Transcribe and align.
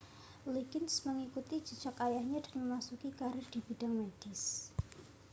liggins 0.53 0.93
mengikuti 1.05 1.55
jejak 1.67 1.93
ayahnya 2.05 2.39
dan 2.45 2.53
memasuki 2.65 3.09
karier 3.19 3.45
di 3.53 3.59
bidang 3.69 3.93
medis 4.01 4.43